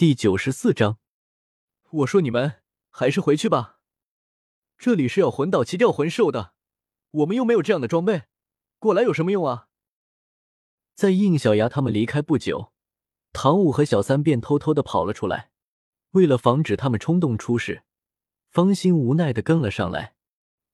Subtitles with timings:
[0.00, 0.96] 第九十四章，
[1.90, 3.80] 我说你们还是回去吧，
[4.78, 6.54] 这里是要魂导器吊魂兽的，
[7.10, 8.22] 我们又没有这样的装备，
[8.78, 9.68] 过来有什么用啊？
[10.94, 12.72] 在应小牙他们离开不久，
[13.34, 15.50] 唐五和小三便偷偷的跑了出来。
[16.12, 17.82] 为了防止他们冲动出事，
[18.48, 20.14] 方心无奈的跟了上来。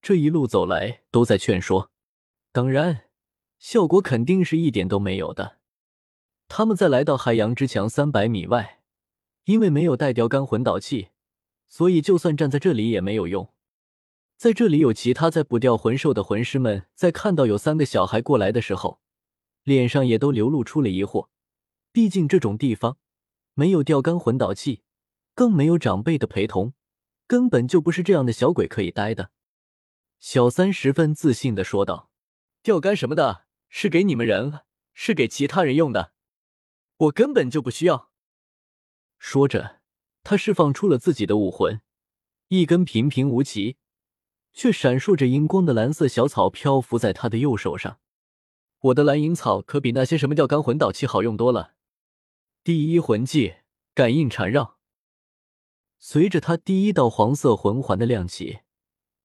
[0.01, 1.91] 这一路走来都在劝说，
[2.53, 3.09] 当然，
[3.59, 5.59] 效果肯定是一点都没有的。
[6.47, 8.75] 他们在来到海洋之墙三百米外。
[9.47, 11.11] 因为没有带钓竿魂导器，
[11.69, 13.53] 所以就算站在这里也没有用。
[14.37, 19.01] 在这里有其他在捕钓魂兽的魂师们，在看到有三个小孩过来的时候，
[19.63, 21.29] 脸上也都流露出了疑惑。
[21.93, 22.99] 毕竟这种地方
[23.55, 24.83] 没有钓竿魂导器，
[25.33, 26.75] 更没有长辈的陪同，
[27.29, 29.31] 根本就不是这样的小鬼可以待的。
[30.19, 32.11] 小三十分自信的说道
[32.65, 36.13] ：“钓竿什么的，是给你们人，是给其他人用的，
[36.97, 38.11] 我根本就不需要。”
[39.19, 39.81] 说着，
[40.23, 41.81] 他释放出了自己的武魂，
[42.49, 43.77] 一根平平无奇
[44.53, 47.99] 却闪烁着荧光的蓝色小草漂浮在他的右手上。
[48.81, 51.75] 我的蓝银草可比那些什么钓竿魂导器好用多了。
[52.63, 53.55] 第一魂技
[53.95, 54.79] 感应缠绕，
[55.99, 58.61] 随着他第一道黄色魂环的亮起，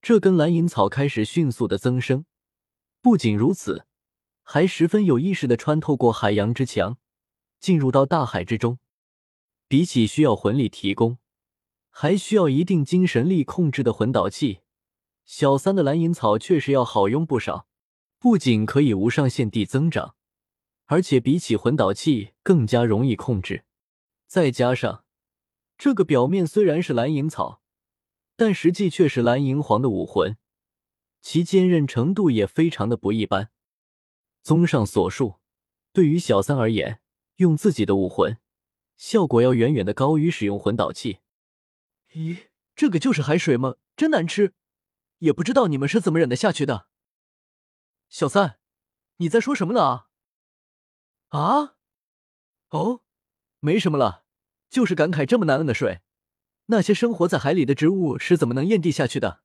[0.00, 2.24] 这根蓝银草开始迅速的增生。
[3.00, 3.86] 不仅如此，
[4.42, 6.98] 还十分有意识的穿透过海洋之墙，
[7.60, 8.78] 进入到大海之中。
[9.72, 11.16] 比起需要魂力提供，
[11.88, 14.60] 还需要一定精神力控制的魂导器，
[15.24, 17.66] 小三的蓝银草确实要好用不少。
[18.18, 20.14] 不仅可以无上限地增长，
[20.84, 23.64] 而且比起魂导器更加容易控制。
[24.26, 25.06] 再加上
[25.78, 27.62] 这个表面虽然是蓝银草，
[28.36, 30.36] 但实际却是蓝银皇的武魂，
[31.22, 33.48] 其坚韧程度也非常的不一般。
[34.42, 35.36] 综上所述，
[35.94, 37.00] 对于小三而言，
[37.36, 38.36] 用自己的武魂。
[38.96, 41.20] 效果要远远的高于使用魂导器。
[42.12, 43.76] 咦，这个就是海水吗？
[43.96, 44.54] 真难吃，
[45.18, 46.88] 也不知道你们是怎么忍得下去的。
[48.08, 48.58] 小三，
[49.16, 50.06] 你在说什么呢？
[51.28, 51.76] 啊？
[52.70, 53.02] 哦，
[53.60, 54.24] 没什么了，
[54.68, 56.00] 就是感慨这么难摁的水，
[56.66, 59.42] 那些生活在海里的植物是怎么能咽地下去的？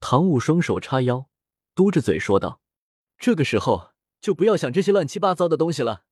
[0.00, 1.28] 唐舞双手叉腰，
[1.74, 2.60] 嘟着嘴说道
[3.16, 6.04] ：“这个时候就不要想这些乱七八糟的东西了。”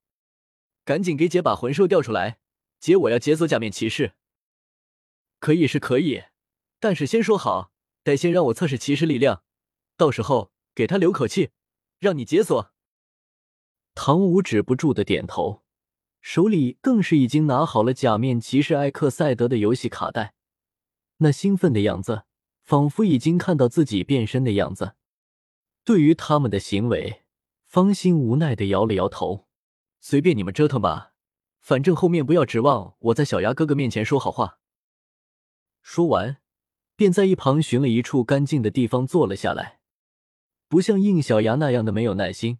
[0.85, 2.39] 赶紧给姐把魂兽调出来，
[2.79, 4.13] 姐我要解锁假面骑士。
[5.39, 6.23] 可以是可以，
[6.79, 7.71] 但是先说好，
[8.03, 9.43] 得先让我测试骑士力量，
[9.97, 11.51] 到时候给他留口气，
[11.99, 12.71] 让你解锁。
[13.95, 15.63] 唐舞止不住的点头，
[16.21, 20.33] 手里更是已经拿好了假面骑士艾克赛德的游戏卡带，
[21.17, 22.23] 那兴奋的样子，
[22.63, 24.95] 仿佛已经看到自己变身的样子。
[25.83, 27.23] 对于他们的行为，
[27.65, 29.42] 方心无奈的摇了摇头。
[30.05, 31.13] 随便你们折腾吧，
[31.61, 34.59] 反正后面不要指望我在小牙哥哥面前说好话。
[35.81, 36.41] 说完，
[36.97, 39.79] 便在一旁寻了一处干净的地方坐了下来。
[40.67, 42.59] 不像应小牙那样的没有耐心，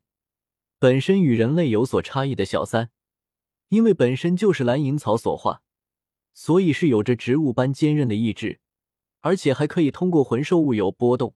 [0.79, 2.91] 本身与人类有所差异的小三，
[3.67, 5.63] 因为本身就是蓝银草所化，
[6.33, 8.61] 所以是有着植物般坚韧的意志，
[9.19, 11.35] 而且还可以通过魂兽物有波动，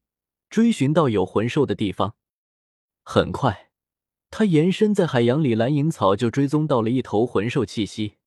[0.49, 2.15] 追寻到有魂兽的地方。
[3.03, 3.66] 很快。
[4.37, 8.17] 他延伸在海洋里，蓝银草就追踪到了一头魂兽气息。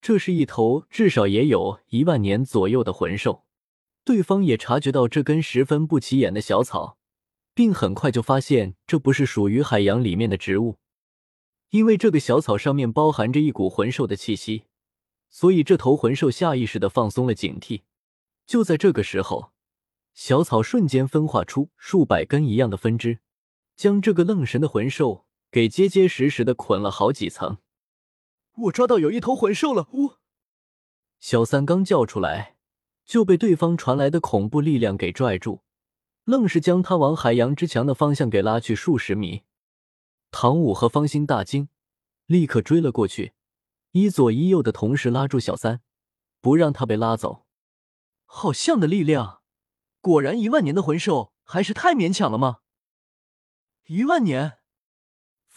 [0.00, 3.44] 这是一头至少也有一万年左右的魂兽。
[4.02, 6.96] 对方也察觉到这根十分不起眼的小草，
[7.52, 10.78] 并很快就发现这不是属于海洋里面的植物，
[11.68, 14.64] 因为这个小草上面包含着一股魂兽的气息，
[15.28, 17.82] 所以这头魂兽下意识的放松了警惕。
[18.46, 19.52] 就在这个时候，
[20.14, 23.18] 小草瞬间分化出数百根一样的分支，
[23.76, 25.26] 将这个愣神的魂兽。
[25.50, 27.58] 给结结实实的捆了好几层。
[28.54, 29.88] 我抓到有一头魂兽了！
[29.92, 30.14] 呜！
[31.18, 32.56] 小三刚叫出来，
[33.04, 35.62] 就被对方传来的恐怖力量给拽住，
[36.24, 39.42] 愣是将他往海洋之墙的方向给拉去数十米。
[40.30, 41.68] 唐舞和方心大惊，
[42.26, 43.32] 立刻追了过去，
[43.92, 45.80] 一左一右的同时拉住小三，
[46.40, 47.46] 不让他被拉走。
[48.24, 49.42] 好像的力量，
[50.00, 52.58] 果然一万年的魂兽还是太勉强了吗？
[53.86, 54.59] 一万年！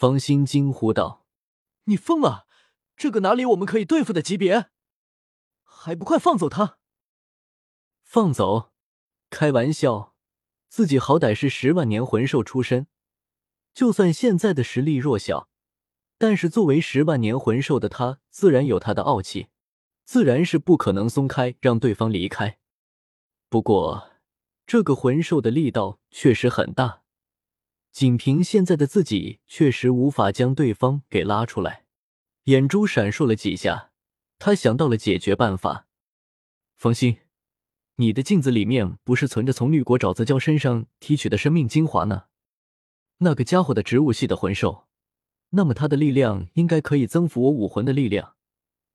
[0.04, 1.26] 方心惊呼道
[1.88, 2.46] ：“你疯了！
[2.98, 4.70] 这个哪里我们可以对付的级别？
[5.64, 6.78] 还不快放走他！”
[8.04, 8.74] 放走？
[9.30, 10.14] 开玩笑！
[10.68, 12.88] 自己好歹是十万年魂兽出身，
[13.74, 15.48] 就算现在的实力弱小，
[16.18, 19.48] 但是作为十万年魂兽的他，自然有他的傲气，
[20.04, 22.60] 自然是不可能松开让对方离开。
[23.48, 24.10] 不过，
[24.68, 27.03] 这个魂兽的力道确实很大。
[27.94, 31.86] 仅凭现在的自己，确实无法将对方给拉出来。
[32.46, 33.92] 眼珠闪烁了几下，
[34.40, 35.88] 他想到了解决办法。
[36.76, 37.20] 放心，
[37.98, 42.26] 你的镜子里面不是存着从绿果沼泽礁身上提取的生命精华呢？
[43.20, 44.88] 那个家伙的植物系的魂兽，
[45.52, 48.36] 那么他的力量应该可以增幅我武魂的力量。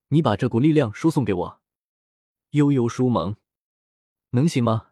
[0.09, 1.61] 你把这股力量输送给我。
[2.51, 3.37] 悠悠书萌，
[4.31, 4.89] 能行吗？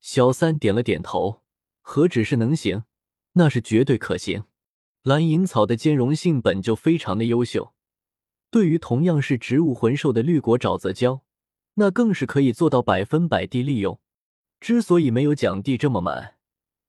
[0.00, 1.41] 小三点了点头，
[1.82, 2.84] 何止是能行，
[3.34, 4.44] 那是绝对可行。
[5.02, 7.74] 蓝银草的兼容性本就非常的优秀，
[8.50, 11.20] 对于同样是植物魂兽的绿果沼泽蛟，
[11.74, 14.00] 那更是可以做到百分百地利用。
[14.60, 16.36] 之所以没有讲地这么满，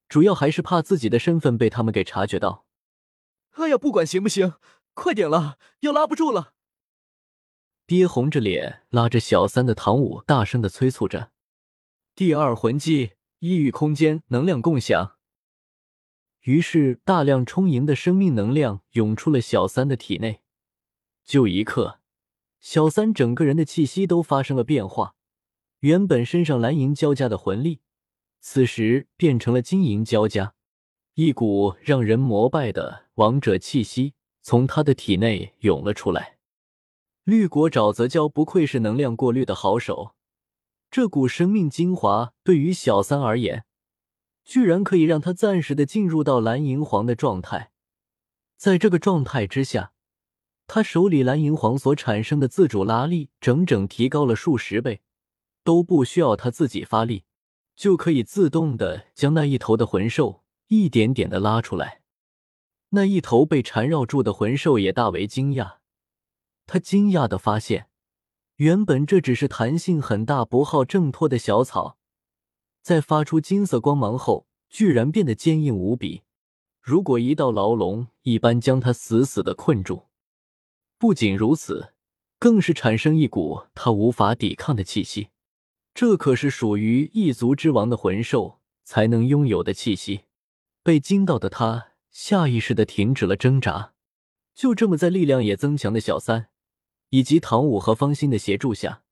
[0.07, 2.65] 主要还是怕自己的身份被他们给察觉到。
[3.53, 4.53] 哎呀，不管行不行，
[4.93, 6.53] 快点了，要拉不住了！
[7.87, 11.31] 憋红着脸拉着小三的唐舞大声的催促着。
[12.15, 13.13] 第二魂技：
[13.43, 15.17] 异域空间能量共享。
[16.43, 20.43] 于是，大量充盈的生命能量涌出了小三的体内。
[21.25, 21.99] 就一刻，
[22.61, 25.15] 小三整个人的气息都发生了变化。
[25.79, 27.81] 原本身上蓝银交加的魂力，
[28.39, 30.53] 此时变成了金银交加。
[31.15, 36.37] 一股让人膜拜的王者气息从他的体内涌了出来。
[37.25, 40.15] 绿果沼泽蛟不愧是能量过滤的好手，
[40.93, 43.65] 这股生命精华对于小三而言。
[44.45, 47.71] 居然可以让他暂时的进入到蓝银皇的状态，
[48.57, 49.93] 在这个状态之下，
[50.67, 55.01] 他手里蓝银皇所产生的自主拉力整整提高了数十倍，
[55.63, 57.23] 都不需要他自己发力，
[57.75, 62.03] 就可以自动的将那一头的魂兽一点点的拉出来。
[62.89, 65.77] 那一头被缠绕住的魂兽也大为惊讶，
[66.67, 67.87] 他惊讶的发现，
[68.57, 71.97] 原本这只是弹性很大、不好挣脱的小草。
[72.81, 76.23] 在发出金色光芒后，居然变得坚硬无比，
[76.81, 80.07] 如果一道牢笼一般将他死死的困住。
[80.97, 81.93] 不仅如此，
[82.37, 85.29] 更是产生一股他无法抵抗的气息，
[85.93, 90.25] 这可是属于异族之王的魂兽才能拥有的气息。
[90.83, 93.93] 被惊到的他下意识的停止了挣扎，
[94.53, 96.49] 就这么在力量也增强的小三
[97.13, 99.03] 以及唐舞和方心的协助下，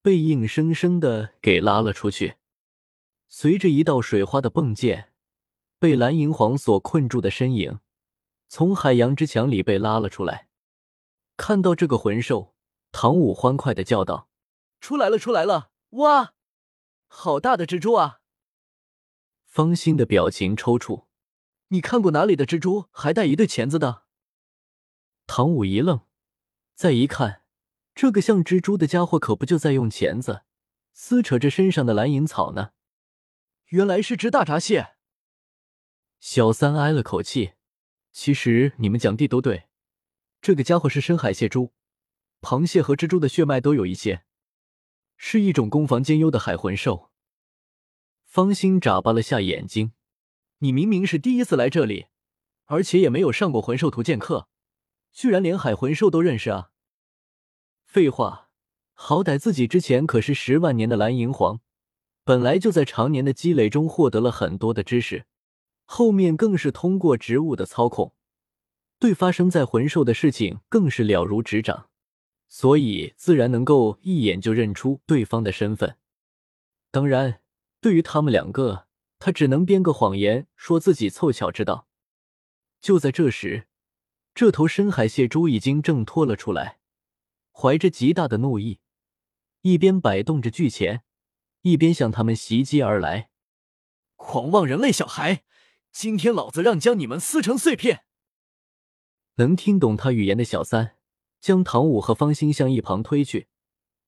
[0.00, 2.36] 被硬生生的给拉了出去。
[3.28, 5.10] 随着一道水花的迸溅，
[5.76, 7.80] 被蓝银皇所困住的身影
[8.48, 10.48] 从海洋之墙里被拉了出来。
[11.36, 12.54] 看到这个魂兽，
[12.92, 14.28] 唐舞欢快的叫道
[14.80, 15.72] ：“出来了，出来了！
[15.90, 16.34] 哇，
[17.08, 18.20] 好大的蜘蛛啊！”
[19.44, 21.06] 方心的表情抽搐
[21.68, 24.04] ：“你看过哪里的蜘蛛还带一对钳子的？”
[25.26, 26.02] 唐舞一愣，
[26.80, 27.42] 再一看，
[27.94, 30.44] 这个像蜘蛛的家伙可不就在用钳子
[30.94, 32.70] 撕扯着身上的蓝银草呢？
[33.66, 34.94] 原来是只大闸蟹。
[36.20, 37.52] 小三挨了口气。
[38.12, 39.68] 其实你们讲的都对，
[40.40, 41.74] 这个家伙是深海蟹蛛，
[42.40, 44.24] 螃蟹和蜘蛛的血脉都有一些，
[45.18, 47.10] 是一种攻防兼优的海魂兽。
[48.24, 49.92] 方心眨巴了下眼睛
[50.60, 52.06] ：“你明明是第一次来这里，
[52.64, 54.48] 而且也没有上过魂兽图鉴课，
[55.12, 56.70] 居然连海魂兽都认识啊？”
[57.84, 58.50] 废话，
[58.92, 61.60] 好歹自己之前可是十万年的蓝银皇。
[62.22, 65.24] 本来就在常年的积累中获得了很多的知识，
[65.84, 68.14] 后面更是通过植物的操控，
[69.00, 71.88] 对发生在魂兽的事情更是了如指掌，
[72.48, 75.96] 所以自然能够一眼就认出对方的身份。
[76.92, 77.40] 当然，
[77.80, 78.86] 对于他们两个，
[79.18, 81.88] 他只能编个谎言，说自己凑巧知道。
[82.80, 83.66] 就在这时，
[84.40, 86.78] 这头深海蟹蛛已经挣脱了出来，
[87.52, 88.80] 怀着极大的怒意，
[89.60, 91.02] 一边摆动着巨钳。
[91.60, 93.28] 一边向他们袭击而来，
[94.16, 95.42] 狂妄人类小孩！
[95.92, 98.04] 今天老子让将你们撕成碎片！
[99.34, 100.96] 能听懂他语言的小三
[101.38, 103.48] 将唐舞和方心向一旁推去，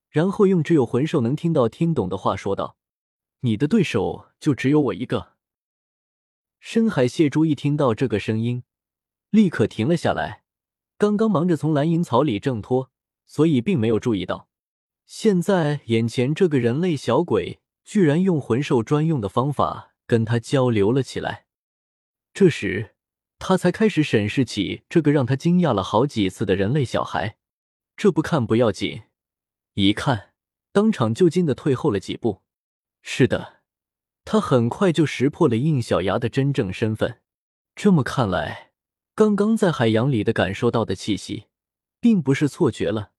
[0.09, 2.79] 然后用只有魂兽能听到、听懂的话说道
[3.41, 5.35] ：“你的对手就只有我一个。”
[6.59, 8.65] 深海蟹蛛一听到这个声音，
[9.33, 10.43] 立刻停了下来，
[10.99, 12.91] 刚刚忙着从蓝银草里挣脱，
[13.25, 14.51] 所以并没有注意到。
[15.07, 21.47] 现在眼前这个人类小鬼居然用魂兽专用的方法跟他交流了起来，
[22.35, 22.95] 这时
[23.39, 27.39] 他才开始审视起这个让他惊讶了好几次的人类小孩。
[27.97, 29.05] 这不看不要紧，
[29.75, 30.33] 一看
[30.73, 32.43] 当场就惊的退后了几步。
[33.01, 33.62] 是的，
[34.27, 37.21] 他很快就识破了应小牙的真正身份。
[37.75, 38.72] 这么看来，
[39.14, 41.45] 刚刚在海洋里的感受到的气息，
[42.00, 43.12] 并不是错觉了。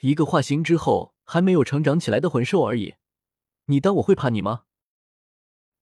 [0.00, 2.94] 一个化形之后还没有成长起来的魂兽而已，
[3.66, 4.64] 你当我会怕你吗？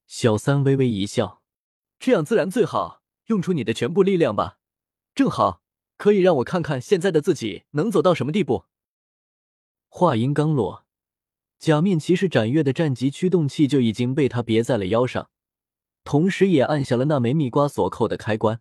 [0.08, 1.40] 小三微微一笑，
[2.00, 4.58] 这样自然最好，用出你的全部力量吧，
[5.14, 5.62] 正好
[5.96, 8.64] 可以让我看看现在的自己能走到什么地步。
[9.88, 10.84] 话音刚落，
[11.60, 15.30] 假面骑士斩月的战级驱动器就已经被他别在了腰上，
[16.02, 18.60] 同时也按下了那枚蜜瓜锁扣的开关。